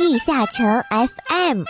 [0.00, 1.62] 地下城 FM。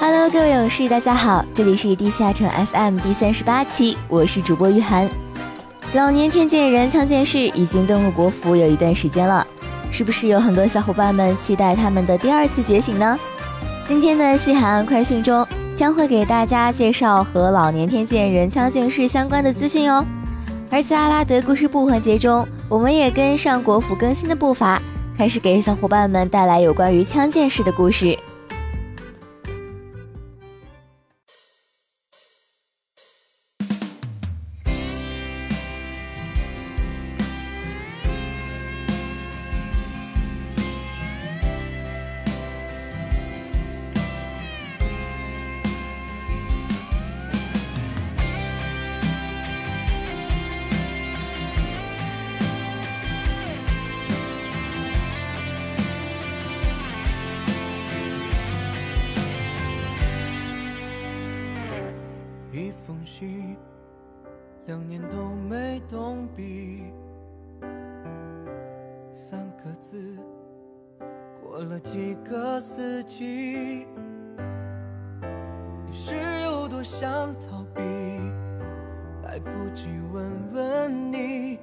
[0.00, 5.06] Hello，各位勇士，大家好，这里是地下城 FM 第三十八期，我是主播玉涵。
[5.92, 9.46] 老年天剑人枪剑士已经登陆国服有一段时间了，
[9.90, 13.18] 是不是有很多小伙伴们期待他们的第二次觉醒呢？
[13.86, 15.46] 今天的西海岸快讯中
[15.76, 20.02] 将会给大家介绍和老年天剑人枪剑士相关的资讯哦。
[20.74, 24.82] 而在阿拉德故事部环节中，我们也跟上国服更新的步伐，
[25.16, 28.18] 开始给小伙伴们带来有关于枪剑士的故事。
[64.66, 66.84] 两年都没动笔，
[69.12, 70.18] 三个字，
[71.42, 73.86] 过了几个四季。
[75.86, 76.14] 你是
[76.44, 77.82] 有多想逃避？
[79.22, 81.58] 来不及问问你，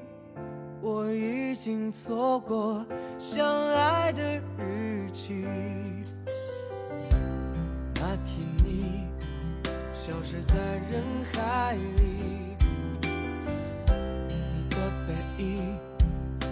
[0.80, 2.86] 我已经错过
[3.18, 5.46] 相爱的日期。
[10.04, 10.56] 消失在
[10.90, 12.58] 人海里。
[14.28, 15.78] 你的背影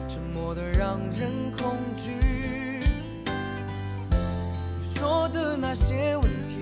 [0.08, 2.84] 沉默的让人恐惧。
[3.26, 6.62] 你说的那些问题，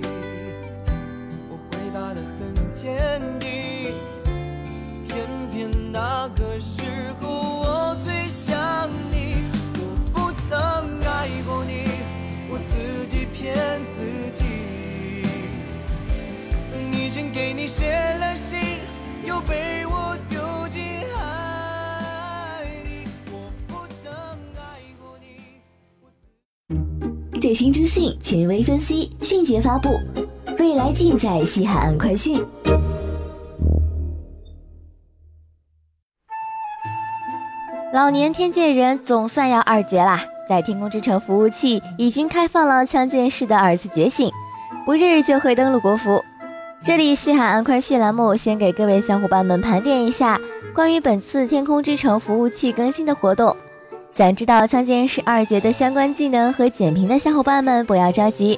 [1.49, 3.93] 我回答的很坚定。
[5.09, 6.86] 偏偏那个时
[17.37, 18.79] 给你写了信，
[19.23, 20.39] 又被我丢
[20.69, 20.81] 进
[21.15, 23.07] 海里。
[23.31, 23.37] 我
[23.67, 24.11] 不曾
[24.55, 25.27] 爱过你。
[27.39, 29.99] 最新资讯，权威分析，迅捷发布，
[30.57, 32.43] 未来尽在西海岸快讯。
[37.93, 40.25] 老年天界人总算要二绝啦！
[40.49, 44.31] 在天空之城服务器已经开放了枪剑士的二次觉醒，
[44.87, 46.25] 不日就会登陆国服。
[46.87, 50.39] 这里西海岸快讯栏目先给各位小伙伴们盘点一下
[50.73, 53.53] 关于本次天空之城服务器更新的活动。
[54.09, 58.57] 想知道枪剑士二绝的相关技能和简评的小伙伴们，不要着急，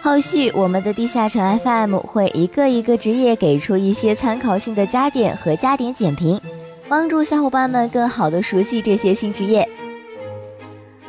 [0.00, 6.40] 后续我们的地下城 FM 会一个一个职业给出一些参考性的加点和加点简评，
[6.88, 9.68] 帮助小伙伴们更好的熟悉这些新职业。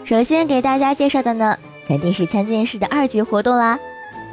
[0.03, 1.57] 首先给大家介绍的呢，
[1.87, 3.79] 肯定是枪剑士的二绝活动啦。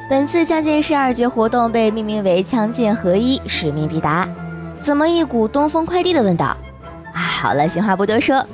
[0.07, 4.29] 本次枪剑士二绝活动被命名为枪剑合一，使命必达。
[4.83, 6.55] 怎么一股东风快递的味道？
[7.15, 8.45] 啊，好了，闲话不多说。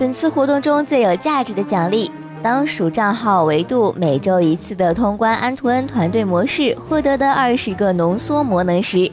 [0.00, 2.10] 本次活动中最有价值的奖励，
[2.42, 9.08] 当属账号维度每周一次的通关安图恩团队模式获得的二十个浓缩魔能石。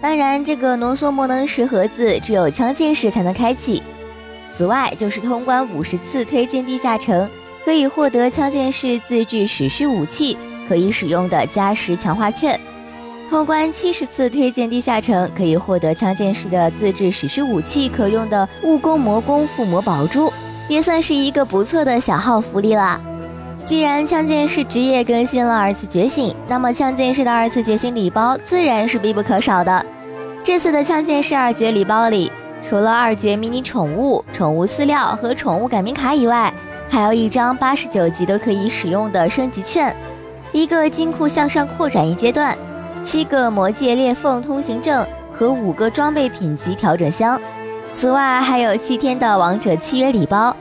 [0.00, 3.82] 当然，这个浓缩魔能石盒子只有枪剑士才能开启。
[4.50, 7.28] 此外，就是通关五十次推进地下城，
[7.66, 10.38] 可以获得枪剑士自制史诗武器
[10.68, 12.58] 可以使用的加时强化券。
[13.30, 20.32] 通关七十次推荐地下城，可以获得枪剑士的自制史诗武器可用的务工魔弓附魔宝珠，
[20.68, 23.00] 也算是一个不错的小号福利啦。
[23.66, 29.84] 既然枪剑士职业更新了二次觉醒，那么枪剑士的二次觉醒礼包自然是必不可少的。
[30.42, 32.32] 这次的枪剑士二绝礼包里，
[32.66, 36.50] 除了二绝迷你宠物、宠物饲料和宠物改名卡以外，
[36.88, 39.94] 还有一张八十九级都可以使用的升级券，
[40.52, 42.56] 一个金库向上扩展一阶段。
[43.00, 47.40] 七个魔界裂缝通行证和五个装备品级调整箱，
[47.94, 50.54] 此外还有七天的王者契约礼包。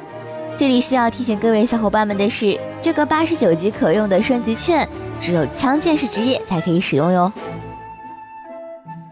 [0.56, 4.88] 这里需要提醒各位小伙伴们的是，这个八十九级可用的升级券
[5.20, 7.32] 只有枪剑士职业才可以使用哟。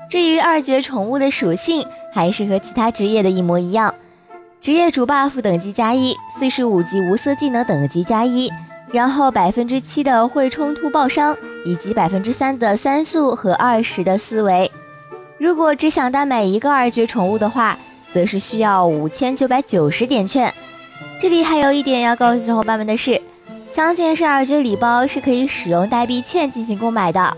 [0.08, 3.94] 至于二绝宠物的属性，还是和其他职业的一模一样，
[4.62, 8.52] 职业主 buff 等级加一，四十五级无色技能等级加一。
[8.96, 14.72] 然后百分之七的会冲突爆伤，以及百分之三的三速和二十的思维。
[15.38, 17.78] 如果只想单买一个二绝宠物的话，
[18.14, 20.54] 则是需要五千九百九十点券。
[21.20, 23.22] 这里还有一点要告诉小伙伴们的是，
[23.74, 27.36] 枪剑士二绝礼包是可以使用代币券进行购买的。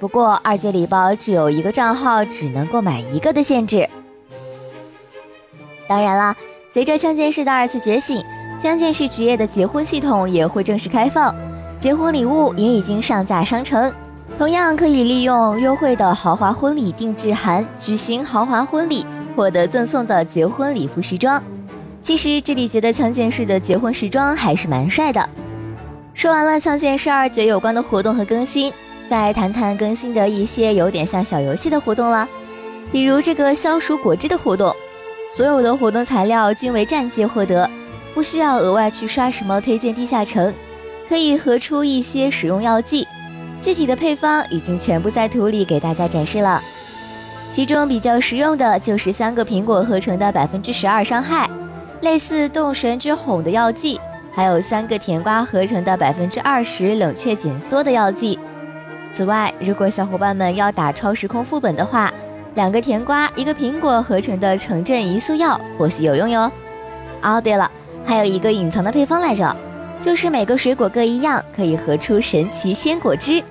[0.00, 3.88] 不过二绝礼包只有一个账号只能购买一个的限制。
[5.88, 6.36] 当然啦，
[6.68, 8.20] 随着枪剑士的二次觉醒，
[8.62, 11.34] 枪剑士职业的结婚系统也会正式开放，
[11.78, 13.92] 结婚礼物也已经上架商城，
[14.38, 19.04] 同样可以利用优惠的豪华婚礼定制函举行豪华婚礼，
[19.36, 21.42] 获得赠送的结婚礼服时装。
[22.00, 25.28] 其实这里觉得枪剑士的结婚时装还是蛮帅的。
[26.14, 28.72] 说完了枪剑士二绝有关的活动和更新，
[29.08, 32.26] 再谈谈更新的一些有点像小游戏的活动了，
[32.90, 34.74] 比如这个消暑果汁的活动，
[35.30, 37.68] 所有的活动材料均为战绩获得，
[38.16, 40.50] 不需要额外去刷什么推荐地下城，
[41.06, 43.06] 可以合出一些使用药剂，
[43.60, 46.62] 具体的配方已经全部在图里给大家展示了，
[47.52, 51.46] 其中比较实用的就是三个苹果合成的百分之十二伤害。
[52.00, 54.00] 类似动神之吼的药剂，
[54.32, 58.38] 还有三个甜瓜合成的百分之二十冷却减缩的药剂。
[59.12, 62.10] 此外，如果小伙伴们要打超时空副本的话，
[62.54, 66.50] 两个甜瓜一个苹果合成的城镇移速药或许有用哟。
[67.22, 67.70] 哦，对了，
[68.06, 69.54] 还有一个隐藏的配方来着，
[70.00, 73.42] 就是每个水果各一样，可以合出神奇鲜果汁。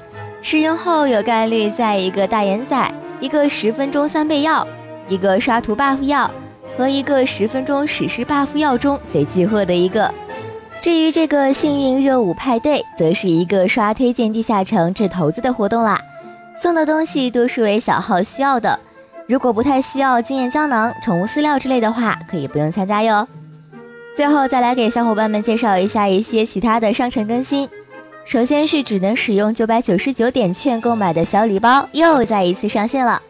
[0.41, 4.67] 使用后有概率在一个大眼仔、一个十分钟三倍药、
[5.07, 6.31] 一个刷图 buff 药。
[6.77, 10.13] 和一个十分钟史诗 buff 药中随机获得一个。
[10.81, 15.97] 至于这个幸运热舞派对，则是一个刷推荐地下城掷骰子的活动啦。
[16.53, 18.77] 送的东西多数为小号需要的，
[19.25, 23.25] 如果不太需要经验胶囊、宠物饲料之类的话，可以不用参加哟。
[24.15, 27.67] 最后再来给小伙伴们介绍一下一些其他的商城更新。
[28.23, 33.21] 首先是只能使用九百九十九点券购买的小礼包又再一次上线了。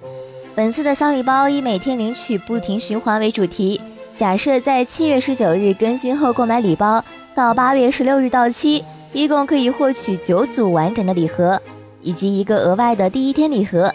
[0.54, 3.82] 本次的小礼包以每天领取不停循环为主题。
[4.16, 7.04] 假设在七月十九日更新后购买礼包，
[7.34, 11.60] 到八月十六日到期，一共可以获取九组完整的礼盒，
[12.02, 13.92] 以及一个额外的第一天礼盒。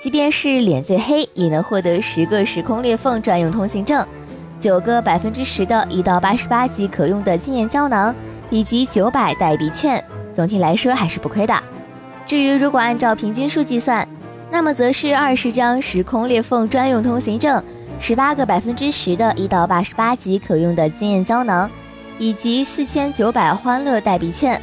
[0.00, 4.04] 即便是脸最黑，也能获得十个时空裂缝专用通行证，
[4.60, 8.14] 九个百分之十的一到八十八级可用的经验胶囊，
[8.50, 10.02] 以及九百代币券。
[10.34, 11.54] 总体来说还是不亏的。
[12.26, 14.06] 至于如果按照平均数计算，
[14.50, 17.62] 那么则是二十张时空裂缝专用通行证，
[17.98, 21.68] 十八个百分之十的一到八十八级可用的经验胶囊，
[22.18, 24.60] 以及四千九百欢乐代币券。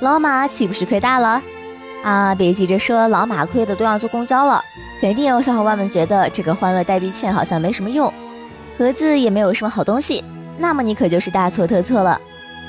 [0.00, 1.40] 老马岂不是亏大了？
[2.04, 4.62] 啊，别急着说老马亏的都要坐公交了，
[5.00, 8.12] 肯定有小伙伴们觉得这个欢乐代币券好像没什么用，
[8.78, 10.22] 盒子也没有什么好东西，
[10.56, 12.16] 那么你可就是大错特错了。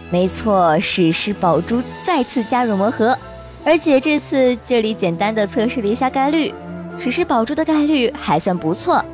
[0.10, 3.16] 没错，史诗宝珠再次加入魔盒。
[3.64, 6.52] 而且这次这里简单的测试了一下概率，
[6.98, 9.06] 史诗宝珠的概率还算不错。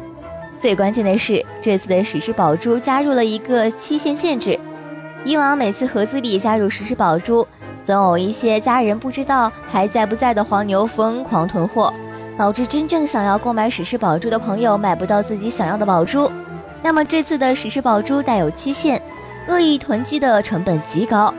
[0.58, 4.58] 最关键的是，这次的史诗宝珠加入了一个期限限制。
[5.26, 7.46] 以往每次盒子里加入史诗宝珠，
[7.84, 11.94] 总有一些家人不知道还在不在的黄牛疯狂囤货，
[12.38, 16.32] 导致真正想要购买史诗宝珠的朋友买不到自己想要的宝珠。
[16.86, 19.02] 那么这次的史诗宝珠带有期限，
[19.48, 21.34] 恶意囤积的成本极高。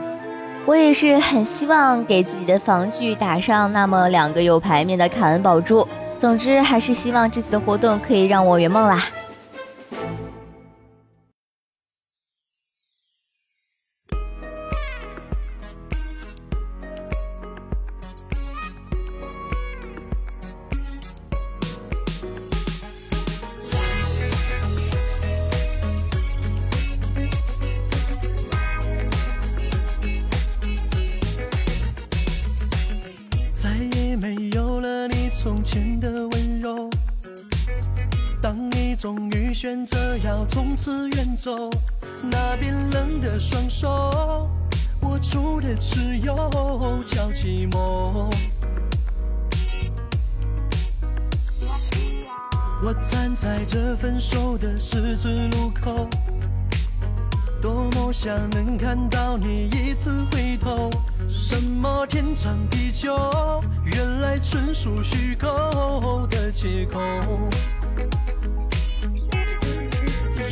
[0.64, 5.86] 我也是很希望给自己的防具打上那么两个有牌面的卡恩宝珠。
[6.18, 9.04] 总之，还是希望这次的活动可以让我圆梦啦。
[39.58, 41.70] 选择要从此远走，
[42.24, 44.50] 那冰冷的双手
[45.00, 46.36] 握住的只有
[47.06, 48.30] 叫寂寞。
[52.82, 56.06] 我站在这分手的十字路口，
[57.58, 60.90] 多么想能看到你一次回头。
[61.30, 63.16] 什么天长地久，
[63.86, 67.00] 原来纯属虚构的借口。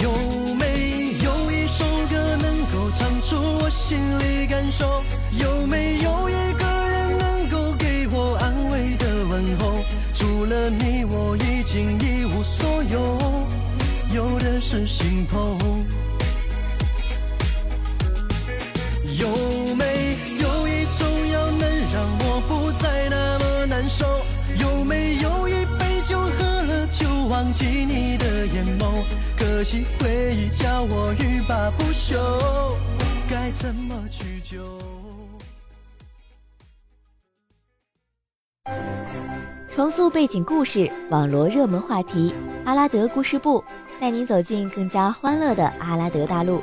[0.04, 0.10] 有
[0.56, 5.02] 没有一首歌能够唱出我心里感受？
[5.32, 9.82] 有没有一个人能够给我安慰的问候？
[10.12, 13.18] 除了你，我已经一无所有，
[14.12, 15.58] 有的是心痛。
[19.16, 19.26] 有
[19.74, 24.04] 没有一种药能让我不再那么难受？
[24.60, 27.08] 有没有一杯酒喝了就？
[27.26, 29.02] 忘记你的眼眸，
[29.56, 32.18] 可惜回忆叫我欲罢不休，
[33.30, 34.58] 该怎么去救？
[39.70, 42.34] 重塑背景故事，网罗热门话题，
[42.64, 43.62] 阿拉德故事部
[44.00, 46.60] 带您走进更加欢乐的阿拉德大陆。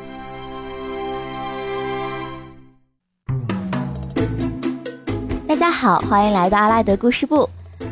[5.48, 7.50] 大家好，欢迎来到阿拉德故事部。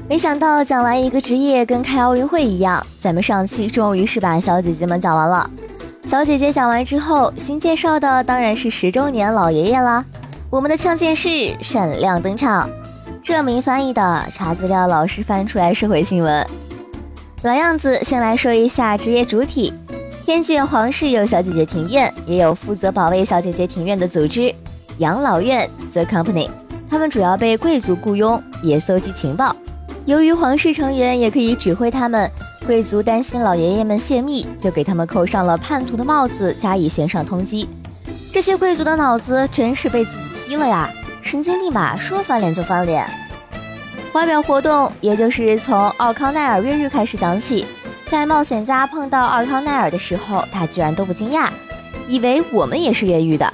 [0.09, 5.47] 没想到讲完一个职业跟开奥运会一样，咱们上期终于是把小姐姐们讲完了。
[6.07, 10.03] 小姐姐讲完之后，新介绍的当然是十周年老爷爷啦。
[10.49, 12.67] 我们的枪剑士闪亮登场，
[13.21, 16.43] 这名翻译的查资料老是翻出来社会新闻。
[17.43, 19.71] 老样子，先来说一下职业主体。
[20.25, 24.51] 天界皇室有小姐姐庭院，也有负责保卫小姐姐庭院的组织——
[24.97, 26.49] 养老院 The Company。
[26.89, 29.55] 他们主要被贵族雇佣，也搜集情报。
[30.05, 32.29] 由于皇室成员也可以指挥他们。
[32.65, 37.67] 贵族担心老爷爷们泄密，就给他们扣上了叛徒的帽子，加以悬赏通缉。
[38.31, 40.87] 这些贵族的脑子真是被自己踢了呀！
[41.23, 41.95] 神经病吧？
[41.97, 43.09] 说翻脸就翻脸。
[44.13, 47.65] 怀表活动，也就是从奥康奈尔越狱开始讲起。
[48.05, 51.49] 在冒险家碰到奥康奈尔的时候，他居然都不惊讶，
[52.07, 53.51] 以为我们也是越狱的。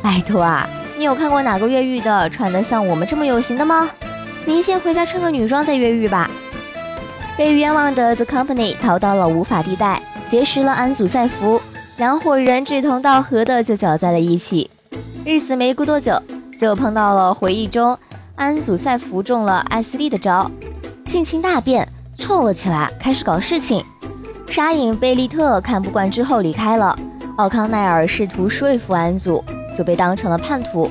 [0.00, 3.90] 拜托啊，你有看过哪个越狱的穿得像我们这么有型的吗？
[4.46, 6.30] 您先回家穿个女装再越狱吧。
[7.36, 11.60] 被冤枉的 The Company 逃到了无法地带，结识了安祖赛弗，
[11.96, 14.70] 两伙人志同道合的就搅在了一起。
[15.24, 16.20] 日子没过多久，
[16.60, 17.98] 就碰到了回忆中
[18.36, 20.50] 安祖赛弗中了艾斯利的招，
[21.06, 23.82] 性情大变，臭了起来，开始搞事情。
[24.50, 26.96] 沙影贝利特看不惯之后离开了，
[27.38, 29.42] 奥康奈尔试图说服安祖，
[29.76, 30.90] 就被当成了叛徒。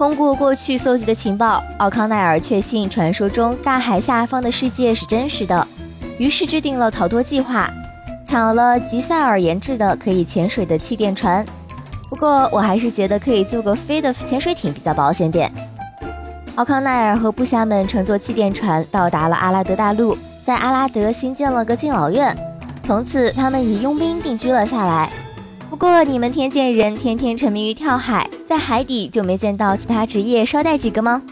[0.00, 5.68] 通过过去搜集的情报，奥康奈尔确信传说中大海下方的世界是真实的，
[6.16, 7.70] 于是制定了逃脱计划，
[8.24, 11.44] 抢了吉塞尔研制的可以潜水的气垫船。
[12.08, 15.52] 不过，我还是觉得可以租个飞的潜水艇比较保险点。
[16.54, 20.16] 奥康奈尔和部下们乘坐气垫船到达了阿拉德大陆，
[20.46, 22.34] 在阿拉德新建了个敬老院，
[22.84, 25.12] 从此他们以佣兵定居了下来。
[25.70, 31.22] 不过，你们天界人天天沉迷于跳海，在海底就没见到其他职业捎带几个吗？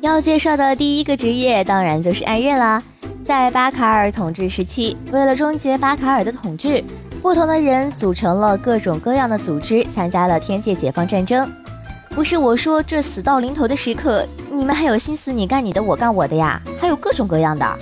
[0.00, 2.80] 要介绍的第一个职业当然就是暗刃啦。
[3.24, 6.82] 在巴卡尔统治时期，为了终结巴卡尔的统治，
[7.20, 11.50] 不同的人组成了各种各样的组织，参加了天界解放战争。
[12.10, 16.62] 不是我说，这死到临头的时刻，你们还有心思你干你的，我干我的呀？
[16.80, 17.78] 还有各种各样的。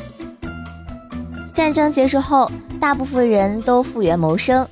[1.53, 4.67] 战争结束后，大部分人都复原谋生。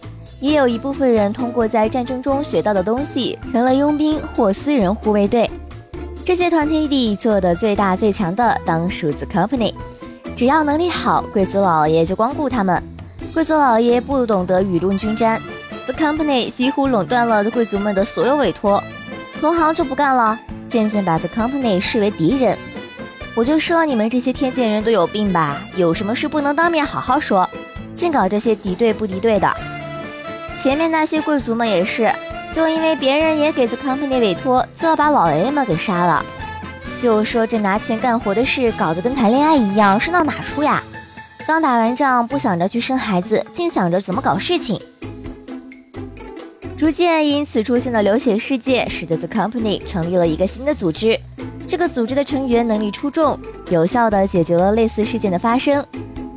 [0.44, 5.50] 也有一部分人通过在战争中学到的东西，成了佣兵或私人护卫队。
[6.22, 9.72] 这些团体里做的最大最强的，当属 The Company。
[10.36, 12.82] 只要能力好，贵族老爷就光顾他们。
[13.32, 15.40] 贵族老爷不懂得雨露均沾
[15.86, 18.84] ，The Company 几乎垄断了贵族们的所有委托。
[19.40, 22.58] 同行就不干了，渐渐把 The Company 视为敌人。
[23.34, 25.62] 我就说你们这些天界人都有病吧？
[25.74, 27.48] 有什么事不能当面好好说，
[27.94, 29.50] 净搞这些敌对不敌对的。
[30.56, 32.10] 前面那些贵族们也是，
[32.52, 36.24] 就因为别人也给 The Company 委托，就要把老爷们给杀了。
[36.98, 40.82] 就说这拿钱干活的事，搞得跟谈恋爱一样，是闹哪出呀？
[41.46, 44.80] 刚打完仗，不想着去生孩子，净想着怎么搞事情。
[46.78, 51.18] 逐渐因此出现的流血事件，使得 The Company 成立了一个新的组织。
[51.66, 55.84] 这个组织的成员能力出众，有效地解决了类似事件的发生。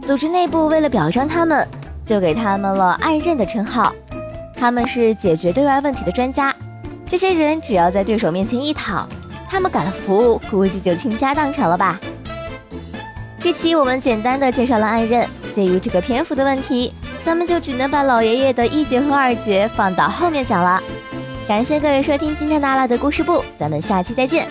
[0.06, 1.68] 组织内部为了表彰他们，
[2.06, 3.94] 就给他们了暗刃的称号。
[4.60, 6.54] 他们是解决对外问题的专家，
[7.06, 9.08] 这些人只要在对手面前一躺，
[9.48, 12.00] 他们敢了服，估计就倾家荡产了吧。
[13.40, 16.92] 这期我们简单的介绍了暗刃，鉴于这个篇幅的问题，
[17.24, 20.82] 咱们就只能把老爷爷的一绝和二绝放到后面讲了。
[21.48, 24.48] 感谢各位收听今天的阿拉德故事部，咱们下期再见。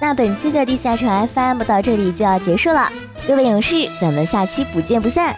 [0.00, 2.90] 那本期的地下城 FM 到这里就要结束了，
[3.26, 5.36] 各位勇士，咱们下期不见不散。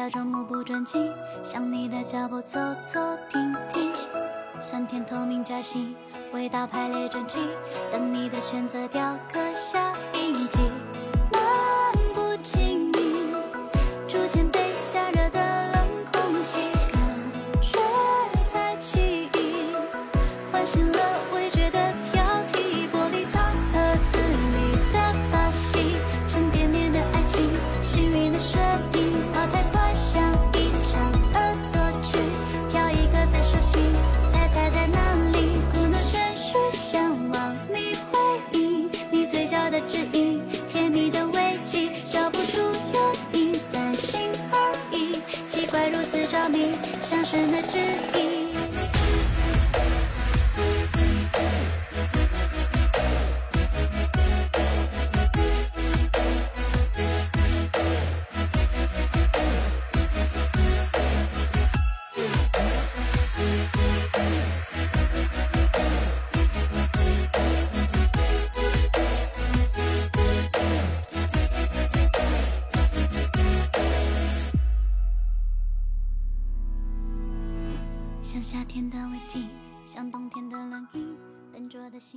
[0.00, 1.12] 假装目不转睛，
[1.44, 3.92] 向你的脚步走走停停。
[4.58, 5.94] 酸甜透明夹心，
[6.32, 7.38] 味道排列整齐，
[7.92, 10.58] 等你的选择雕刻下印记。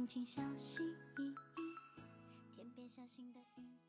[0.06, 0.86] 轻轻小心
[1.18, 2.04] 翼翼
[2.54, 3.83] 天边小心的云。